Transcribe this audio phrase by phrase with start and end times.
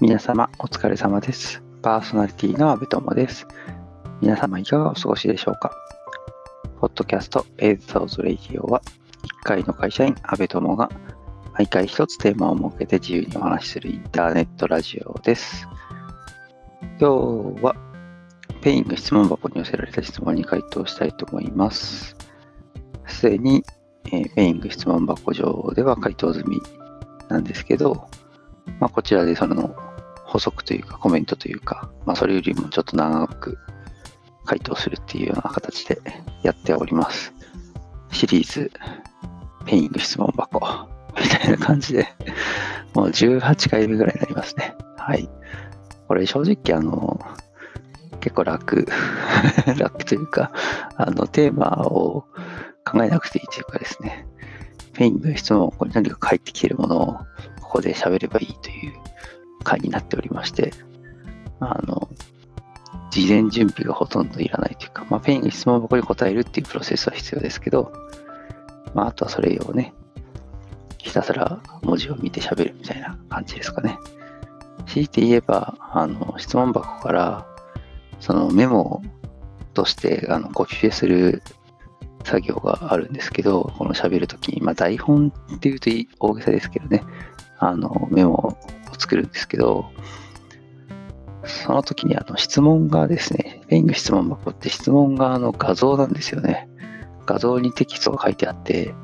[0.00, 1.62] 皆様お疲れ様です。
[1.82, 3.46] パーソナリティの阿部友です。
[4.22, 5.72] 皆様いかがお過ごしでしょうか？
[6.80, 8.80] ポッドキャストエイズサウズレイディオは
[9.44, 10.88] 1回の会社員阿部友が
[11.52, 15.68] 毎回一つテーマを設けて自由にお話しするインターネットラジオです。
[16.98, 17.76] 今日は
[18.62, 22.16] Peing 質問箱に寄せられた質問に回答したいと思います。
[23.06, 23.62] すでに、
[24.10, 26.58] え Peing 質問箱上では回答済み
[27.28, 28.08] なんですけど、
[28.78, 29.76] まあ、こちらでその
[30.30, 33.58] 補足というかコメントというか、まあ、それよりもちょっと長く
[34.44, 36.00] 回答するっていうような形で
[36.44, 37.32] やっております。
[38.12, 38.70] シリーズ、
[39.66, 40.60] ペイング質問箱
[41.20, 42.08] みたいな感じで、
[42.94, 44.74] もう18回目ぐらいになりますね。
[44.96, 45.28] はい。
[46.06, 47.20] これ正直あの、
[48.20, 48.86] 結構楽、
[49.78, 50.52] 楽というか、
[50.96, 52.24] あの、テーマを
[52.84, 54.28] 考えなくていいというかですね、
[54.92, 57.12] Peing 質問、これ何か返ってきてるものを
[57.60, 59.09] ここで喋ればいいという
[59.62, 60.72] 回になっておりまして、
[61.60, 62.08] あの、
[63.10, 67.92] 事前準備がほとんどいらないというか、まあ、 Peing 質問箱に答えるっていうプロセスは必要ですけど、
[68.94, 69.94] まあ、あとはそれをね、
[70.98, 73.98] ひたすら文字を見て喋るみたいな感じですかね。
[74.86, 77.46] 強いて言えば、あの、質問箱から、
[78.20, 79.02] そのメモ
[79.74, 81.42] として、あの、コピペする
[82.24, 87.02] 作業があるんですけど、この喋るときに、まあ、台本っていうと大げさですけどね、
[87.58, 88.56] あの、メモ
[89.00, 89.86] 作るんですけど、
[91.44, 96.68] その時にあの質問がですね、ペイング質問箱って質問があの画像なんですよね。
[97.26, 98.94] 画像にテキストが書いてあって、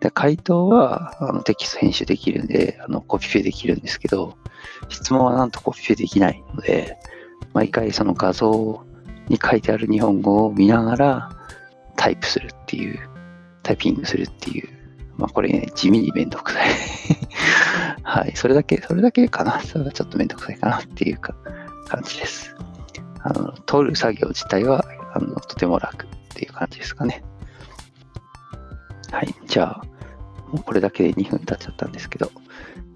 [0.00, 4.36] で回答はあのテキスト編集できるんで、あのコピペできるんですけど、
[4.88, 6.96] 質問はなんとコピペできないので、
[7.52, 8.84] 毎回その画像
[9.28, 11.30] に書いてある日本語を見ながら
[11.96, 12.98] タイプするっていう、
[13.62, 14.68] タイピングするっていう、
[15.16, 16.68] まあこれね、地味にめんどくさい。
[18.02, 19.60] はい、それだけ、それだけかな。
[19.62, 21.34] それがちょっとめんどくさいかなっていうか
[21.86, 22.54] 感じです。
[23.22, 27.22] あの、取る作業自体は、あの、とても楽っていう感じですかね。
[29.10, 29.82] はい、じゃあ、
[30.52, 32.30] もうこれだけで2分経っちゃったんですけど、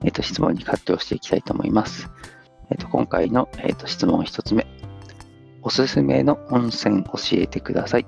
[0.03, 2.11] えっ、と、質問に回答していきたいと思います。
[2.71, 4.67] えっ、と、今回の、えっと質問1つ目。
[5.62, 8.06] おすすめの温泉教えてください。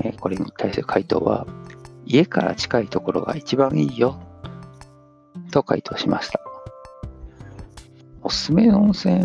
[0.00, 1.46] えこれに対する回答は、
[2.04, 4.20] 家から近いところが一番いいよ
[5.50, 6.40] と回答しました。
[8.22, 9.24] おすすめの温泉、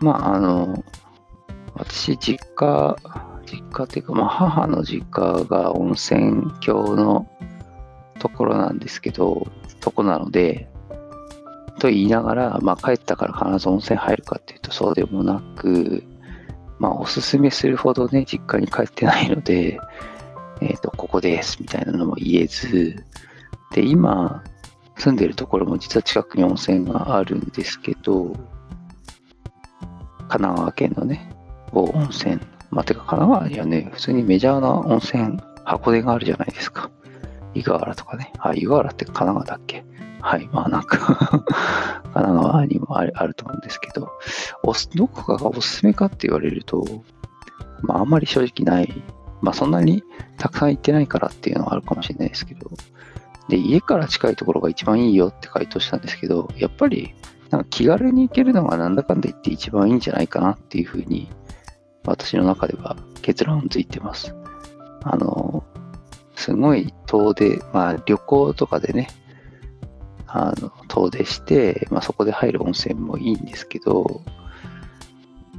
[0.00, 0.84] まあ、あの、
[1.74, 2.96] 私、実家、
[3.44, 7.28] 実家っていうか、まあ、母の実家が温泉郷の
[8.18, 9.46] ところなんですけど、
[9.80, 10.68] とこなので、
[11.78, 16.02] と言いながら、まあ、帰ったから必ず温泉入るかっていうとそうでもなく、
[16.78, 19.78] まあ、おすすめするほどね、実家に帰ってないので、
[20.60, 23.04] えっ、と、ここですみたいなのも言えず、
[23.72, 24.42] で、今、
[24.98, 28.32] 住んでるところも実は近くに温泉があるんですけど、
[30.28, 31.30] 神奈川県のね、
[31.72, 32.40] 某温泉。
[32.70, 36.90] まあ、てか神奈川にはね、普通にメジャーな温泉、箱根があるじゃないですか。
[37.54, 38.32] 湯河原とかね。
[38.38, 39.84] あ、湯河原って神奈川だっけ？
[40.20, 40.48] はい。
[40.52, 41.44] まあなんか 神
[42.14, 44.10] 奈川にもあるあると思うんですけど、
[44.62, 46.84] おすどこかがおすすめかって言われると、
[47.82, 49.02] まああんまり正直ない。
[49.42, 50.02] まあそんなに
[50.38, 52.70] たくさん行ってないからっていうのはあるかもしれないですけど、
[53.48, 57.14] で、家から近いところが一番いいよって回答したんですけど、やっぱり
[57.50, 61.30] なんか気軽に行けるのがなんだかんだ言って一番いいんじゃないかなっていうふうに、
[62.04, 64.34] 私の中では結論づいてます。
[65.02, 65.64] あの、
[66.34, 69.08] すごい遠出、まあ旅行とかでね、
[70.26, 74.22] あの、遠出して、まあそこで入る温泉もいいんですけど、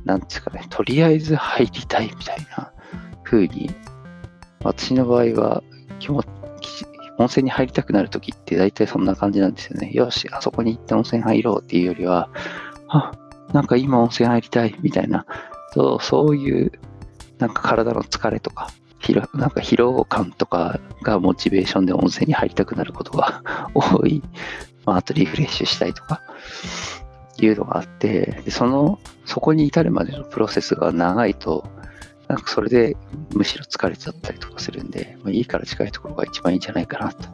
[0.03, 2.71] なんですかね、とりあえず入りたいみたいな
[3.23, 3.69] 風に、
[4.63, 5.63] 私の場合は
[5.99, 6.27] 気持ち、
[7.17, 9.91] 温泉に入りたくなるときって大体そんな感じなんですよね。
[9.93, 12.29] よし、あそこに行って温泉入ろうっていうよりは、
[12.89, 13.11] あ、
[13.53, 15.25] なんか今温泉入りたいみたいな、
[15.73, 16.71] そうそういう、
[17.39, 18.69] なんか体の疲れとか、
[19.01, 23.41] 疲労なんか疲労感とかがモチベーションで温泉に入りたくなることが
[23.73, 24.21] 多い。
[24.85, 26.21] まあ、あとリフレッシュしたいとか、
[27.45, 31.65] いうのがあって、その、そこに至るまでのプロセスが長いと、
[32.27, 32.97] なんかそれで
[33.33, 37.29] むしろ疲れちゃったりとかするんで、まあ、いいから近いところが一番いいんじゃないかなと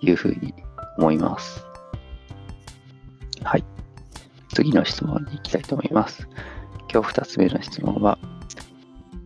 [0.00, 0.54] いうふうに
[0.98, 1.64] 思います。
[3.42, 3.64] はい。
[4.52, 6.28] 次の質問に行きたいと思います。
[6.92, 8.18] 今日二つ目の質問は、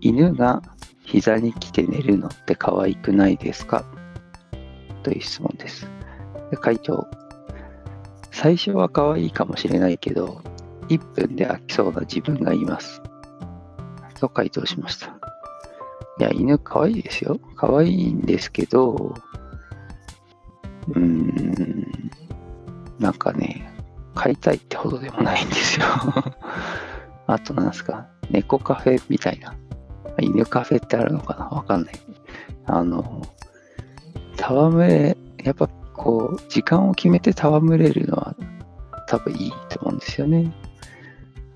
[0.00, 0.62] 犬が
[1.04, 3.84] 膝に来て寝るのって可愛くないですか？
[5.02, 5.90] という質問です。
[6.50, 7.06] で回答。
[8.30, 10.40] 最初は可愛いかもしれないけど、
[10.88, 13.02] 1分で飽きそうな自分がいます。
[14.18, 15.06] と回答しました。
[16.18, 17.38] いや、犬可愛いですよ。
[17.56, 19.14] 可愛いんですけど、
[20.88, 22.10] うーん、
[22.98, 23.72] なんかね、
[24.14, 25.86] 買いたいってほどでもないんですよ
[27.28, 29.54] あとなんですか、猫カフェみたいな。
[30.20, 31.44] 犬カフェってあるのかな？
[31.56, 31.94] わかんない。
[32.66, 33.22] あの、
[34.40, 38.34] 戯れ、やっぱこう、時間を決めて戯れるのは
[39.06, 40.52] 多分いいと思うんですよね。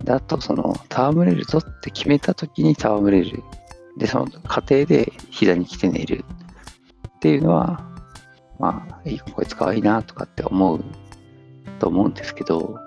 [0.05, 3.43] で、あと、その、戯れるぞっって決めた時に戯れる。
[3.99, 6.25] で、その過程で膝に来て寝る
[7.17, 7.85] っていうのは、
[8.61, 10.85] まあ、いい、こいつ可愛いなとかって思う
[11.81, 12.79] と思うんですけど、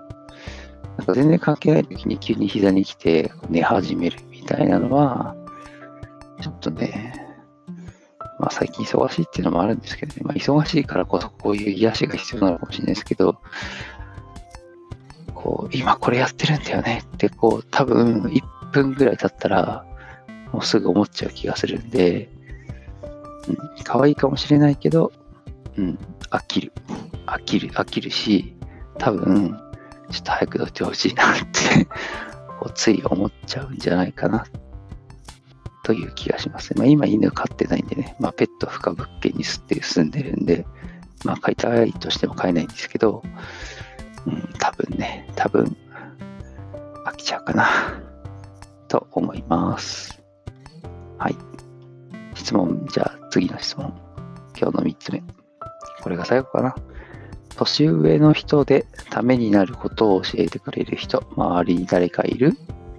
[0.97, 5.35] なんか全然関係ない時に急に膝に来て寝始めるみたいなのは、
[6.41, 7.13] ちょっとね、
[8.39, 13.41] まあ最近忙しいっていうのもあるんですけどね、まあ忙しいからこそこういう癒しが必要なのかもしれないですけど、
[15.33, 19.85] こう、今これやってるんだよねって、こう、多分1分ぐらい経ったら、
[20.51, 22.29] もうすぐ思っちゃう気がするんで、
[23.47, 25.11] うん、可愛いかもしれないけど、
[25.77, 25.99] うん、
[26.29, 26.73] 飽きる。
[27.25, 28.55] 飽きる、飽きるし、
[28.97, 29.57] 多分、
[30.11, 31.87] ちょっと早く乗ってほしいなって
[32.75, 34.45] つい思っちゃうんじゃないかな
[35.83, 36.79] という気がしますね。
[36.79, 40.65] まあ、今犬飼ってないんでね、まあ、ペット不可物件に住んでるんで、
[41.23, 43.23] まあ、飼いたいとしても飼えないんですけど、
[44.25, 45.75] うん、多分ね、多分
[47.05, 47.67] 飽きちゃうかな
[48.95, 50.23] と思います。
[51.17, 51.35] はい。
[52.33, 53.93] 質問、じゃあ次の質問。
[54.57, 55.21] 今日の3つ目。
[56.01, 56.75] これが最後かな。
[57.57, 62.53] 年上の人でためになることを教えてくれる人、周りに誰かいる？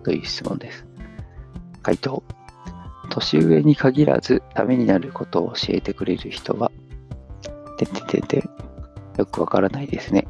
[0.05, 0.87] という質問です。
[1.83, 2.23] 回答。
[3.09, 6.71] 年上に限らずためになることを教えてくれる人は、
[7.79, 8.45] てててて、
[9.17, 10.27] よくわからないですね。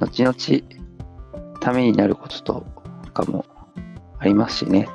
[0.00, 2.66] 後々、ためになることと
[3.12, 3.44] かも
[4.22, 4.88] ありますしね。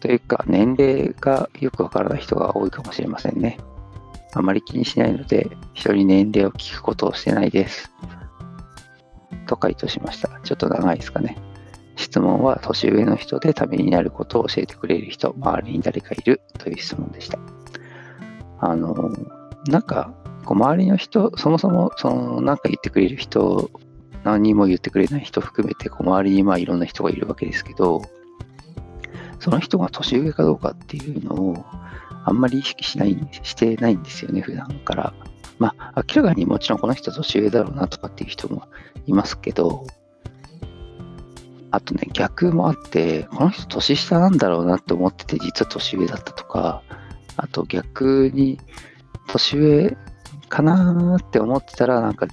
[0.00, 3.58] というか、年齢がよくわからない人が多いかもしれませんね。
[4.34, 7.92] あまり気にしないので、人に年齢を聞くことをしてないです。
[9.46, 10.40] と回答しました。
[10.42, 11.36] ちょっと長いですかね。
[11.96, 16.40] 質問は年上の人でためになることを教えてくれる人、周りに誰かいる？
[16.58, 17.38] という質問でした。
[18.60, 18.94] あの、
[19.68, 20.14] なんか、
[20.46, 23.70] こう周りの人、そもそも、その、なんか言ってくれる人、
[24.24, 28.02] 何も言ってくれない人含めて、こう周りにまあいろんな人がいるわけですけど、
[29.40, 31.64] その人が年上かどうかっていうのを、
[32.24, 35.14] あんまり意識しない、してないんですよね、普段から。
[35.58, 38.62] まあ、明らかにもちろんこの人年上だろうなとかっていう人も
[39.06, 39.86] いますけど、
[41.72, 46.82] あとね、逆もあって、この人年下なんだろうなって思ってて、実は年上だったとか、
[47.36, 48.60] あと逆に、
[49.28, 49.96] 年上
[50.48, 52.26] かなって思ってたら、なんか、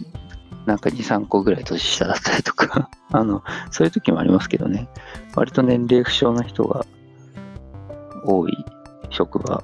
[0.69, 2.91] なんか2、3個ぐらい年下だったりとか。
[3.11, 4.87] あの、そういう時もありますけどね、
[5.35, 6.85] 割と年齢不詳な人が
[8.23, 8.65] 多い
[9.09, 9.63] 職場。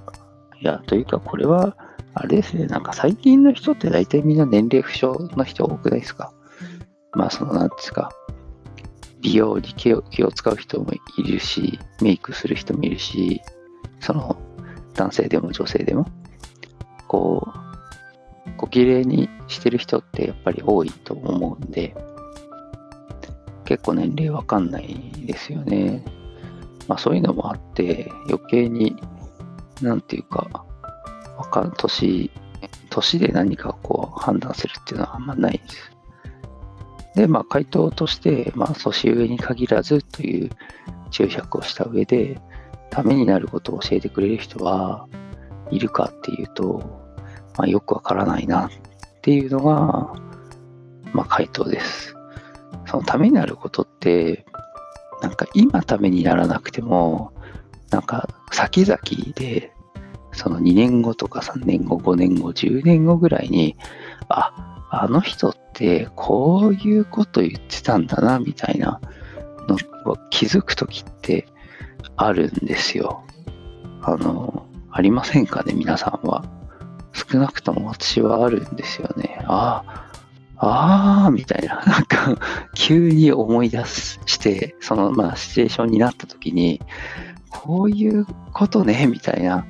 [0.59, 1.77] いや、というか、これは、
[2.15, 6.31] あれですね、なんか最近の人って大体みんな年齢不詳の人多くないですか？
[7.13, 8.09] まあ、その、なんですか、
[9.21, 13.41] 美容に気を気を使う人もいるし、メイクする人もいるし、
[13.99, 14.37] その
[14.95, 16.07] 男性でも女性でも、
[17.07, 17.64] こう、
[18.65, 21.95] こう綺麗にしてる人ってやっぱり多いと思うんで、
[23.63, 26.03] 結構年齢わかんないですよね。
[26.87, 28.95] まあそういうのもあって、余計に、
[29.81, 30.65] なんていうか、
[31.37, 32.31] わかん、年、
[32.89, 35.91] 年で何かこう判断するっていうのはあんまないです。
[37.15, 40.49] で、まあ、回答として、まあ、年上に限らずという
[41.11, 42.41] 注釈をした上で、
[42.89, 45.07] ためになることを教えてくれる人は
[45.71, 47.04] いるかっていうと、
[47.57, 48.71] まあ、よくわからないなっ
[49.21, 50.13] ていうのが、
[51.13, 52.15] まあ、回答です。
[52.87, 54.45] そのためになることって、
[55.21, 57.33] なんか今ためにならなくても、
[57.89, 58.99] なんか先々
[59.35, 59.71] で、
[60.33, 63.77] その2年後とか3年後、5年後、10年後ぐらいに、
[64.27, 68.99] あ、あの人ってこういうこと言ってたんだなみたいな
[69.67, 69.75] の
[70.11, 71.47] を気づく時って
[72.17, 73.23] あるんですよ。
[74.01, 76.43] あの、ありませんかね皆さんは。
[77.15, 79.41] 少なくとも私はあるんですよね。
[79.45, 80.05] ああ、
[80.57, 81.81] ああ、みたいな。
[81.87, 82.37] なんか、
[82.75, 86.81] 急に思い出して、その、まあ、シチュエーションになった時に、
[87.49, 89.65] こういうことね、みたいな。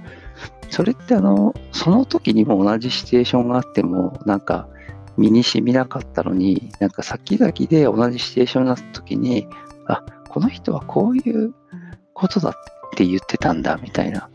[0.70, 4.68] それってあの、その時にも同じシチュエーションがあっても、なんか、
[5.18, 9.48] 身に染みなかったのに、なんか先々で同じシチュエーションになった時に、
[9.88, 11.54] あ、この人はこういう
[12.14, 12.54] ことだっ
[12.96, 14.30] て言ってたんだ、みたいな。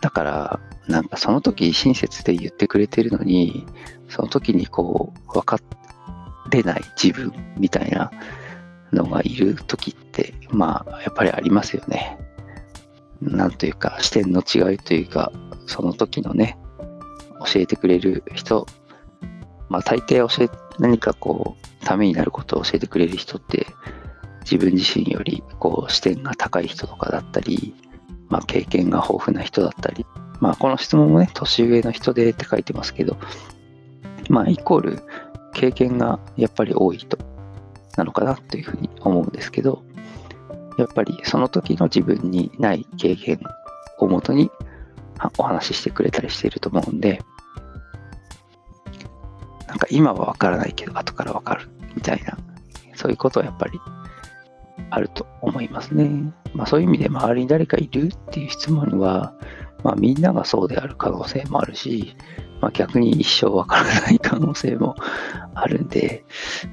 [0.00, 3.66] だから、なんかその時親切で言ってくれてるのに、
[4.08, 5.58] その時にこう、分か
[6.50, 8.10] れない自分みたいな
[8.92, 12.18] のがいる時って、まあ、やっぱりありますよね。
[13.20, 15.32] なんというか、視点の違いというか、
[15.66, 16.58] その時のね、
[17.52, 18.66] 教えてくれる人
[19.68, 20.48] まあ大抵教え、
[20.78, 23.66] 何かこう、ためになることを教えてくれる人って、
[24.42, 27.74] 自分自身よりこう視点が高い人とかだったり、
[28.28, 30.06] まあ経験が豊富な人だったり、
[30.44, 33.16] まあこの質問もね、年上の人でって書いてますけど、
[34.28, 35.02] まあイコール
[35.54, 37.16] 経験がやっぱり多い人
[37.96, 39.82] なのかなというふうに思うんですけど、
[40.76, 43.40] やっぱりその時の自分にない経験
[43.98, 44.50] をもとに
[45.38, 47.22] お話ししてくれたりしていると思うんで、
[49.66, 52.36] なんか今はわからないけど後からわかるみたいな、
[52.96, 53.80] そういうことはやっぱり
[54.90, 56.10] あると思いますね。
[56.52, 59.32] まあそういう意味で周りに誰かいるっていう質問は、
[59.84, 62.16] まあみんながそうである可能性もあるし、
[62.60, 64.96] まあ逆に一生わからない可能性も
[65.54, 66.24] あるんで、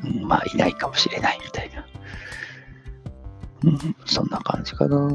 [0.04, 1.86] うん、まあいないかもしれないみたいな。
[3.64, 5.12] うん、そんな感じかな。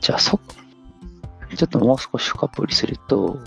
[0.00, 0.40] じゃあそ、
[1.54, 3.38] ちょっともう少し深掘りすると、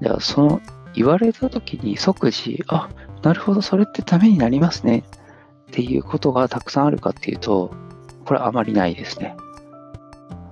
[0.00, 0.60] じゃあその
[0.94, 2.88] 言われた時に即時、あ、
[3.22, 5.04] なるほど、それってためになりますね
[5.68, 7.74] っていうことがたくさんあるかっていうと、
[8.24, 9.36] これあまりないですね。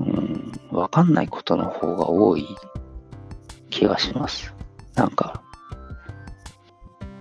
[0.01, 2.47] うん、わかんないことの方が多い
[3.71, 4.55] 気がします。
[4.95, 5.43] なんか、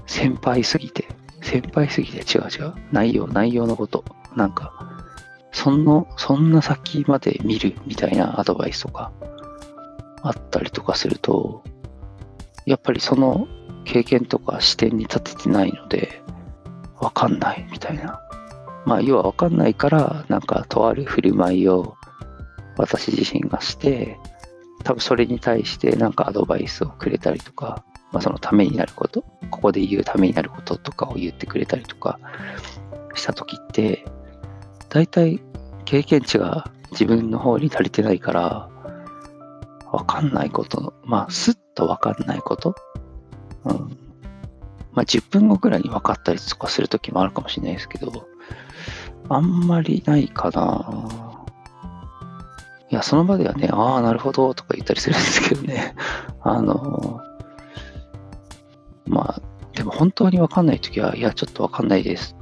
[0.06, 1.08] 先輩すぎて、
[1.42, 2.74] 先輩すぎて違う違う。
[2.92, 4.04] 内容、内容のこと。
[4.36, 5.04] なんか、
[5.52, 9.12] そんな、そんな先まで見るみたいなアドバイスとか
[10.22, 11.64] あったりとかすると、
[12.66, 13.48] やっぱりその
[13.86, 16.22] 経験とか視点に立ててないので、
[17.00, 18.20] わかんないみたいな。
[18.86, 21.97] まあ、要はわかんないから、なんか、とある振る舞いを
[22.78, 24.20] 私自身がして、
[24.84, 32.20] 多分それに対してなんかアドバイスをくれたりとか、まあ、そのためになること、ここで言うためになることとかを言ってくれたりとか
[33.16, 34.06] した時って、
[34.90, 35.42] 大体
[35.86, 38.70] 経験値が自分の方に足りてないから、
[39.92, 42.76] わかんないこと、まあ、すっとわかんないこと、
[43.66, 43.98] うん。
[44.94, 48.28] まあ、10分後くらいに分かったりとかするときもあるかもしれないですけど、
[49.30, 51.27] あんまりないかな。
[52.90, 55.96] いや、その場ではね、ああ、なるほど、とか言ったりするんですけどね。
[56.42, 57.22] あの、
[59.06, 59.42] まあ、
[59.74, 62.36] でも本当にわかんないときは、いや、ちょっとわかんないです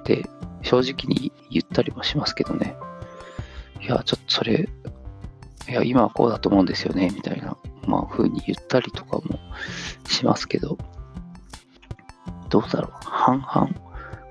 [0.00, 0.28] って
[0.62, 2.76] 正直に言ったりもしますけどね。
[3.82, 4.68] いや、ちょっとそれ、
[5.68, 9.38] いや、今はこうだと思うんですよね、みたいな、まあ、風に言ったりとかも
[10.06, 10.76] しますけど、
[12.48, 13.68] どうだろう、半々、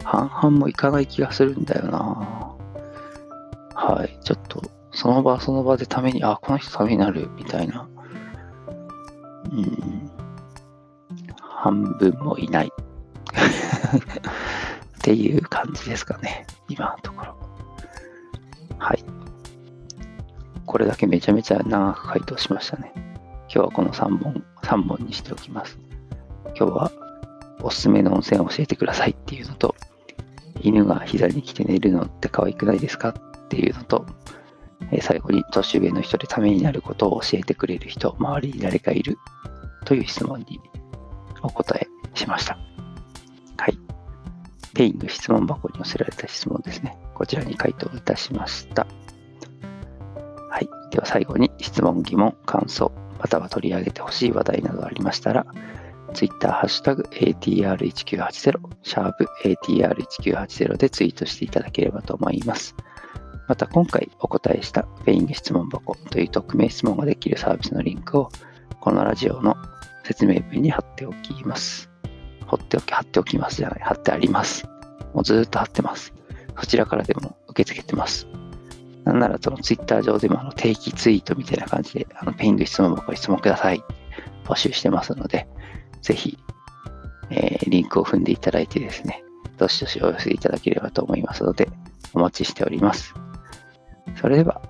[0.03, 2.55] 半々もいかない気がするんだよな。
[3.75, 7.87] はい、ちょっと、その場その場でために、あ、この人ためになる、みたいな。
[9.51, 10.09] うん。
[11.39, 12.71] 半分もいない。
[14.99, 16.45] っていう感じですかね。
[16.67, 17.35] 今のところ。
[18.77, 19.03] はい。
[20.65, 22.93] これだけめちゃめちゃ長く回答しましたね。
[23.53, 25.79] 今日はこの3本、3本にしておきます。
[26.55, 26.91] 今日は
[27.61, 29.75] おすすめの温泉を教えてくださいっていうのと、
[30.61, 33.09] 犬が膝に来て寝るのって可愛くないですか？
[33.09, 33.13] っ
[33.49, 34.05] ていうのと、
[34.91, 39.17] え最後に年上の人でためになることを教えてくれる人、周りに誰かいる
[39.85, 40.59] という質問に
[41.41, 42.57] お答えしました。
[43.57, 43.77] はい。
[44.73, 46.97] ペイング質問箱に寄せられた質問ですね。
[47.13, 48.87] こちらに回答いたしました。
[50.49, 50.69] はい。
[50.91, 55.45] では最後に質問、疑問、感想、または取り上げてほしい話題などありましたら、
[56.13, 62.75] Twitter、ハッシュタグ ATR1980、シャープ ATR1980 でツイートしていただければと思います。
[63.49, 68.29] また今回お答えしたペイング質問箱という匿名質問ができるサービスのリンクを
[68.79, 69.55] このラジオの
[70.05, 71.89] 説明文に貼っておきます。
[72.45, 74.67] 貼っておき、貼っておきますじゃない、貼ってあります。
[75.15, 76.13] もうずっと貼ってます。
[76.59, 78.27] そちらからでも受け付けてます。
[79.03, 83.81] なんならそのツイッター上でもあの定期ツイートみたいな感じで、あのペイング質問箱に質問ください。
[84.45, 85.47] 募集してますので、
[86.03, 86.37] ぜひ、
[87.31, 89.23] えー、リンクを踏んでいただいてですね、
[89.57, 91.67] どしどしお寄せいただければと思いますので、
[92.13, 93.15] お待ちしております。
[94.15, 94.61] それでは、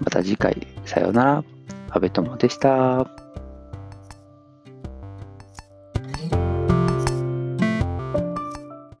[0.00, 1.44] また次回、さようなら。
[1.94, 3.23] 安部友でした。